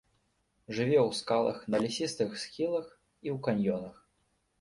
Жыве 0.77 0.95
ў 1.01 1.09
скалах, 1.19 1.59
на 1.73 1.81
лясістых 1.83 2.31
схілах 2.45 2.87
і 3.25 3.29
ў 3.35 3.37
каньёнах. 3.49 4.01